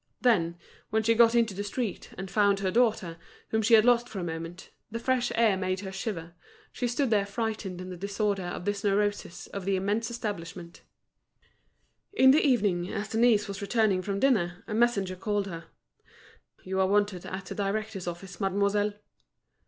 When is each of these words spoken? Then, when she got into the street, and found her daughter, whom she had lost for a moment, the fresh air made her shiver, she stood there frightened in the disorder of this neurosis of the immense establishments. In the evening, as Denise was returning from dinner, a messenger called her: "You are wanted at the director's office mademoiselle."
Then, 0.21 0.57
when 0.89 1.03
she 1.03 1.13
got 1.13 1.35
into 1.35 1.53
the 1.53 1.63
street, 1.63 2.09
and 2.17 2.31
found 2.31 2.59
her 2.61 2.71
daughter, 2.71 3.19
whom 3.49 3.61
she 3.61 3.75
had 3.75 3.85
lost 3.85 4.09
for 4.09 4.17
a 4.17 4.23
moment, 4.23 4.71
the 4.89 4.97
fresh 4.97 5.31
air 5.35 5.55
made 5.55 5.81
her 5.81 5.91
shiver, 5.91 6.33
she 6.71 6.87
stood 6.87 7.11
there 7.11 7.23
frightened 7.23 7.79
in 7.79 7.91
the 7.91 7.97
disorder 7.97 8.41
of 8.45 8.65
this 8.65 8.83
neurosis 8.83 9.45
of 9.45 9.63
the 9.63 9.75
immense 9.75 10.09
establishments. 10.09 10.81
In 12.13 12.31
the 12.31 12.43
evening, 12.43 12.91
as 12.91 13.09
Denise 13.09 13.47
was 13.47 13.61
returning 13.61 14.01
from 14.01 14.19
dinner, 14.19 14.63
a 14.65 14.73
messenger 14.73 15.15
called 15.15 15.45
her: 15.45 15.65
"You 16.63 16.79
are 16.79 16.87
wanted 16.87 17.23
at 17.27 17.45
the 17.45 17.53
director's 17.53 18.07
office 18.07 18.41
mademoiselle." 18.41 18.95